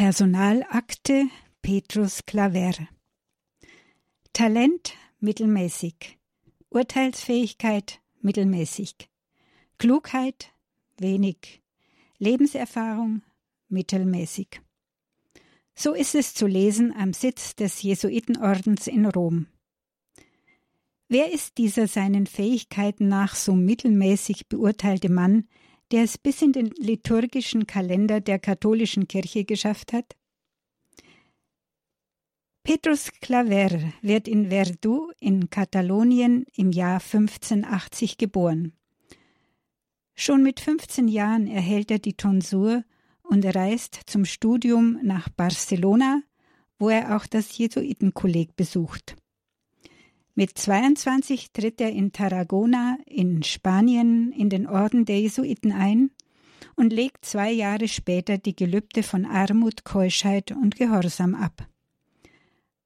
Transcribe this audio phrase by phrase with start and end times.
[0.00, 1.28] Personalakte
[1.60, 2.72] Petrus Claver
[4.32, 6.18] Talent mittelmäßig,
[6.70, 8.94] Urteilsfähigkeit mittelmäßig,
[9.76, 10.54] Klugheit
[10.96, 11.60] wenig,
[12.16, 13.20] Lebenserfahrung
[13.68, 14.62] mittelmäßig.
[15.74, 19.48] So ist es zu lesen am Sitz des Jesuitenordens in Rom.
[21.08, 25.46] Wer ist dieser seinen Fähigkeiten nach so mittelmäßig beurteilte Mann,
[25.90, 30.16] der es bis in den liturgischen Kalender der katholischen Kirche geschafft hat?
[32.62, 38.72] Petrus Claver wird in Verdú in Katalonien im Jahr 1580 geboren.
[40.14, 42.84] Schon mit 15 Jahren erhält er die Tonsur
[43.22, 46.22] und reist zum Studium nach Barcelona,
[46.78, 49.16] wo er auch das Jesuitenkolleg besucht.
[50.40, 56.12] Mit 22 tritt er in Tarragona in Spanien in den Orden der Jesuiten ein
[56.76, 61.68] und legt zwei Jahre später die Gelübde von Armut, Keuschheit und Gehorsam ab.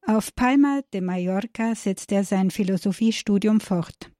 [0.05, 4.11] Auf Palma de Mallorca setzt er sein Philosophiestudium fort.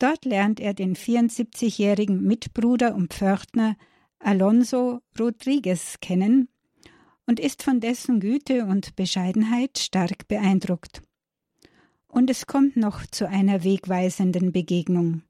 [0.00, 3.76] Dort lernt er den 74-jährigen Mitbruder und Pförtner
[4.18, 6.48] Alonso Rodriguez kennen
[7.24, 11.02] und ist von dessen Güte und Bescheidenheit stark beeindruckt
[12.16, 15.20] und es kommt noch zu einer wegweisenden Begegnung.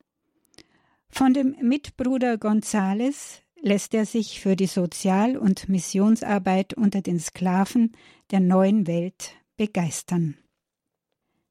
[1.09, 7.91] Von dem Mitbruder Gonzales lässt er sich für die Sozial- und Missionsarbeit unter den Sklaven
[8.31, 10.37] der neuen Welt begeistern.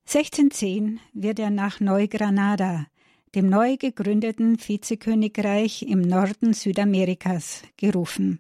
[0.07, 2.87] 1610 wird er nach Neugranada,
[3.33, 8.39] dem neu gegründeten Vizekönigreich im Norden Südamerikas, gerufen.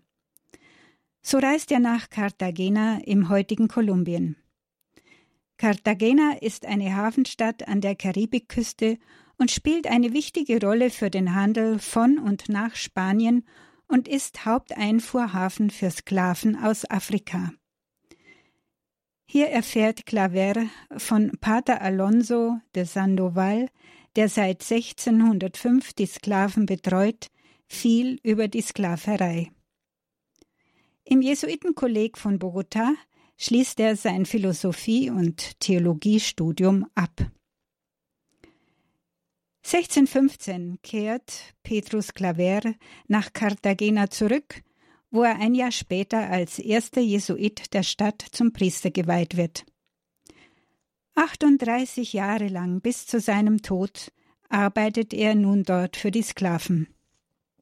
[1.21, 4.37] So reist er nach Cartagena im heutigen Kolumbien.
[5.57, 8.97] Cartagena ist eine Hafenstadt an der Karibikküste
[9.37, 13.45] und spielt eine wichtige Rolle für den Handel von und nach Spanien
[13.87, 17.51] und ist Haupteinfuhrhafen für Sklaven aus Afrika.
[19.27, 20.67] Hier erfährt Claver
[20.97, 23.69] von Pater Alonso de Sandoval,
[24.15, 27.27] der seit 1605 die Sklaven betreut,
[27.67, 29.51] viel über die Sklaverei.
[31.03, 32.93] Im Jesuitenkolleg von Bogotá
[33.37, 37.31] schließt er sein Philosophie- und Theologiestudium ab.
[39.63, 42.75] 1615 kehrt Petrus Claver
[43.07, 44.61] nach Cartagena zurück,
[45.09, 49.65] wo er ein Jahr später als erster Jesuit der Stadt zum Priester geweiht wird.
[51.15, 54.11] 38 Jahre lang bis zu seinem Tod
[54.49, 56.87] arbeitet er nun dort für die Sklaven.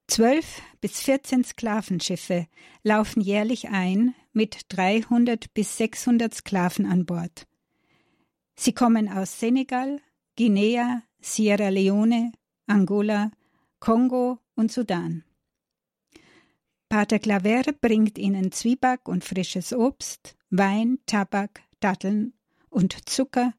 [0.08, 2.48] Zwölf bis vierzehn Sklavenschiffe
[2.84, 7.48] laufen jährlich ein mit 300 bis 600 Sklaven an Bord.
[8.56, 10.00] Sie kommen aus Senegal,
[10.36, 12.32] Guinea, Sierra Leone,
[12.68, 13.32] Angola,
[13.80, 15.24] Kongo und Sudan.
[16.90, 22.34] Pater Claver bringt ihnen Zwieback und frisches Obst, Wein, Tabak, Datteln
[22.70, 23.54] und Zucker,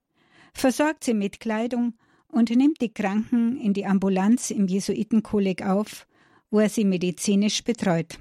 [0.53, 1.95] versorgt sie mit Kleidung
[2.29, 6.07] und nimmt die Kranken in die Ambulanz im Jesuitenkolleg auf
[6.55, 8.21] wo er sie medizinisch betreut.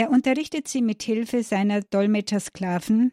[0.00, 3.12] Er unterrichtet sie mit Hilfe seiner Dolmetschersklaven,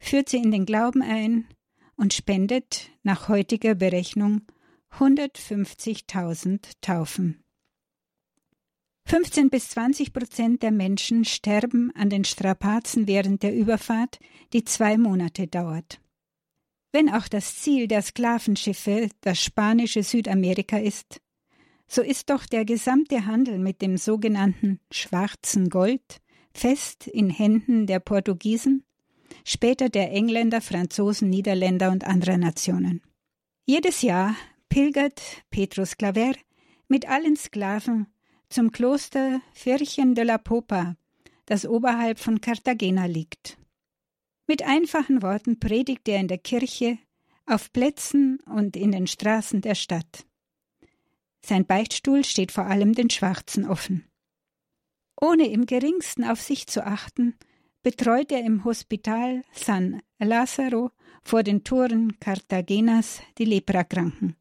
[0.00, 1.46] führt sie in den Glauben ein
[1.94, 4.42] und spendet nach heutiger Berechnung
[4.98, 7.44] 150.000 Taufen.
[9.04, 14.18] 15 bis 20 Prozent der Menschen sterben an den Strapazen während der Überfahrt,
[14.52, 16.00] die zwei Monate dauert.
[16.90, 21.20] Wenn auch das Ziel der Sklavenschiffe das spanische Südamerika ist,
[21.88, 26.20] so ist doch der gesamte Handel mit dem sogenannten schwarzen Gold
[26.52, 28.84] fest in Händen der Portugiesen,
[29.44, 33.02] später der Engländer, Franzosen, Niederländer und anderer Nationen.
[33.66, 34.34] Jedes Jahr
[34.68, 35.20] pilgert
[35.50, 36.34] Petrus Claver
[36.88, 38.06] mit allen Sklaven
[38.48, 40.96] zum Kloster Virgen de la Popa,
[41.46, 43.58] das oberhalb von Cartagena liegt.
[44.46, 46.98] Mit einfachen Worten predigt er in der Kirche,
[47.46, 50.26] auf Plätzen und in den Straßen der Stadt.
[51.44, 54.04] Sein Beichtstuhl steht vor allem den Schwarzen offen.
[55.20, 57.34] Ohne im geringsten auf sich zu achten,
[57.82, 60.90] betreut er im Hospital San Lazaro
[61.22, 64.36] vor den Toren Cartagenas die Leprakranken.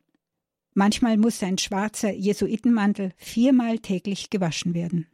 [0.74, 5.08] Manchmal muss sein schwarzer Jesuitenmantel viermal täglich gewaschen werden.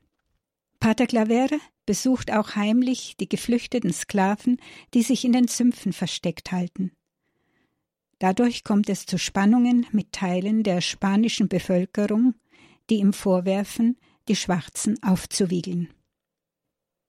[0.80, 4.58] Pater Clavere besucht auch heimlich die geflüchteten Sklaven,
[4.94, 6.92] die sich in den Sümpfen versteckt halten.
[8.22, 12.36] Dadurch kommt es zu Spannungen mit Teilen der spanischen Bevölkerung,
[12.88, 13.98] die ihm vorwerfen,
[14.28, 15.90] die Schwarzen aufzuwiegeln.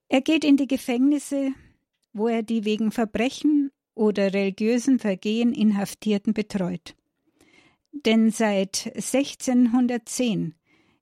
[0.09, 1.53] Er geht in die Gefängnisse,
[2.15, 6.97] wo er die wegen Verbrechen oder religiösen Vergehen Inhaftierten betreut.
[7.93, 10.55] Denn seit 1610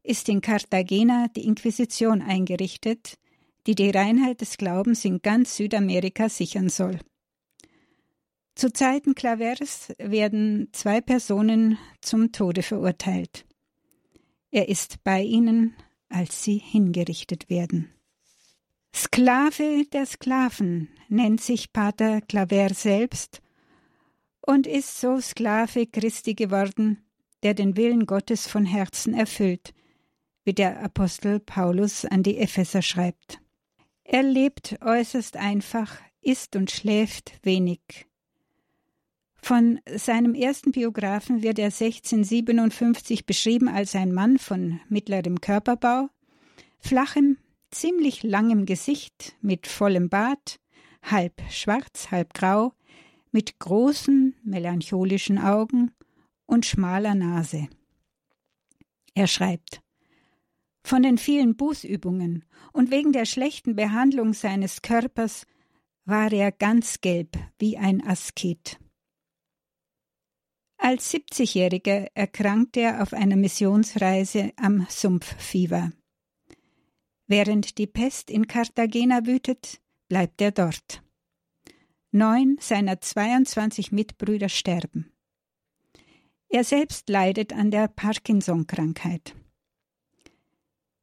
[0.03, 3.17] ist in Cartagena die Inquisition eingerichtet,
[3.69, 6.99] die die Reinheit des Glaubens in ganz Südamerika sichern soll.
[8.61, 13.47] Zu Zeiten Clavers werden zwei Personen zum Tode verurteilt.
[14.51, 15.75] Er ist bei ihnen,
[16.11, 17.91] als sie hingerichtet werden.
[18.95, 23.41] Sklave der Sklaven nennt sich Pater Claver selbst
[24.43, 27.03] und ist so Sklave Christi geworden,
[27.43, 29.73] der den Willen Gottes von Herzen erfüllt,
[30.45, 33.41] wie der Apostel Paulus an die Epheser schreibt.
[34.05, 38.10] Er lebt äußerst einfach, isst und schläft wenig.
[39.42, 46.08] Von seinem ersten Biografen wird er 1657 beschrieben als ein Mann von mittlerem Körperbau,
[46.78, 47.38] flachem,
[47.70, 50.60] ziemlich langem Gesicht, mit vollem Bart,
[51.02, 52.72] halb schwarz, halb grau,
[53.32, 55.92] mit großen, melancholischen Augen
[56.46, 57.69] und schmaler Nase.
[59.14, 59.81] Er schreibt
[60.82, 65.46] Von den vielen Bußübungen und wegen der schlechten Behandlung seines Körpers
[66.04, 68.78] war er ganz gelb wie ein Asket.
[70.82, 75.93] Als 70-Jähriger erkrankte er auf einer Missionsreise am Sumpffieber.
[77.27, 79.79] Während die Pest in Cartagena wütet,
[80.09, 81.03] bleibt er dort.
[82.12, 85.12] Neun seiner 22 Mitbrüder sterben.
[86.49, 89.37] Er selbst leidet an der Parkinson-Krankheit.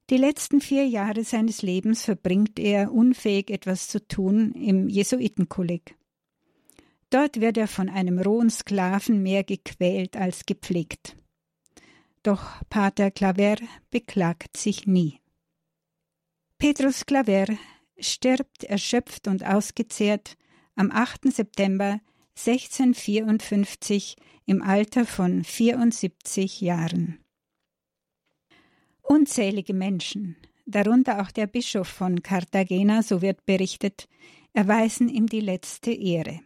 [0.09, 5.96] Die letzten vier Jahre seines Lebens verbringt er unfähig etwas zu tun im Jesuitenkolleg.
[7.09, 11.15] Dort wird er von einem rohen Sklaven mehr gequält als gepflegt.
[12.23, 13.55] Doch Pater Claver
[13.89, 15.21] beklagt sich nie.
[16.57, 17.45] Petrus Claver
[17.97, 20.35] stirbt erschöpft und ausgezehrt
[20.75, 21.31] am 8.
[21.31, 22.01] September
[22.35, 24.15] 1654
[24.45, 27.19] im Alter von 74 Jahren.
[29.01, 34.09] Unzählige Menschen, darunter auch der Bischof von Cartagena, so wird berichtet,
[34.53, 36.41] erweisen ihm die letzte Ehre.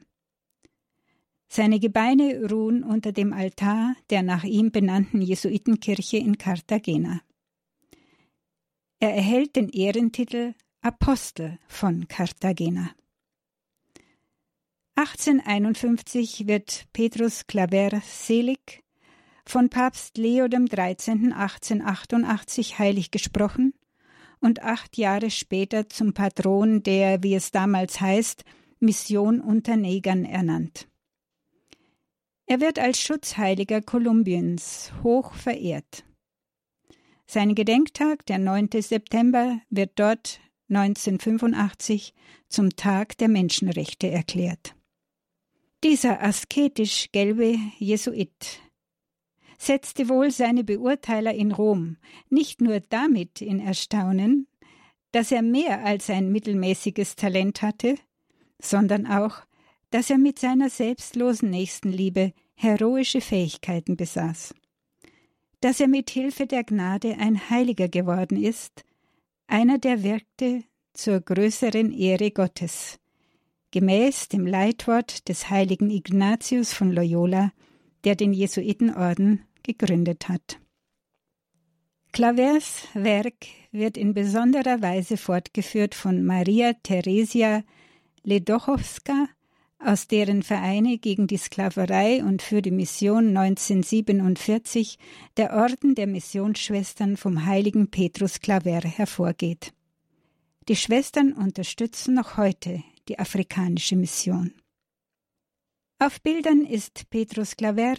[1.54, 7.20] Seine Gebeine ruhen unter dem Altar der nach ihm benannten Jesuitenkirche in Cartagena.
[9.02, 12.92] Er erhält den Ehrentitel Apostel von Cartagena.
[14.96, 18.82] 1851 wird Petrus Claver selig,
[19.46, 21.34] von Papst Leo XIII.
[21.34, 23.74] 1888 heilig gesprochen
[24.40, 28.46] und acht Jahre später zum Patron der, wie es damals heißt,
[28.80, 30.88] Mission unter Negern ernannt.
[32.52, 36.04] Er wird als Schutzheiliger Kolumbiens hoch verehrt.
[37.26, 38.72] Sein Gedenktag, der 9.
[38.82, 42.14] September, wird dort 1985
[42.50, 44.76] zum Tag der Menschenrechte erklärt.
[45.86, 48.60] Dieser asketisch gelbe Jesuit
[49.58, 51.96] setzte wohl seine Beurteiler in Rom
[52.30, 54.48] nicht nur damit in Erstaunen,
[55.14, 57.96] dass er mehr als ein mittelmäßiges Talent hatte,
[58.62, 59.44] sondern auch,
[59.92, 64.56] dass er mit seiner selbstlosen Nächstenliebe heroische Fähigkeiten besaß.
[65.60, 68.84] Dass er mit Hilfe der Gnade ein Heiliger geworden ist,
[69.48, 73.00] einer, der wirkte zur größeren Ehre Gottes,
[73.72, 77.52] gemäß dem Leitwort des heiligen Ignatius von Loyola,
[78.04, 80.60] der den Jesuitenorden gegründet hat.
[82.14, 87.64] Clavers Werk wird in besonderer Weise fortgeführt von Maria Theresia
[88.24, 89.28] Ledochowska,
[89.84, 94.98] aus deren Vereine gegen die Sklaverei und für die Mission 1947
[95.38, 99.74] der Orden der Missionsschwestern vom heiligen Petrus Claver hervorgeht.
[100.68, 104.54] Die Schwestern unterstützen noch heute die afrikanische Mission.
[106.00, 107.96] Auf Bildern ist Petrus Claver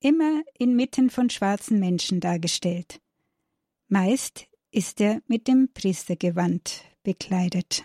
[0.00, 3.00] immer inmitten von schwarzen Menschen dargestellt.
[3.88, 7.84] Meist ist er mit dem Priestergewand bekleidet.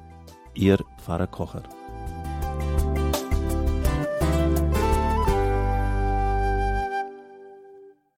[0.53, 1.63] Ihr Pfarrer Kocher.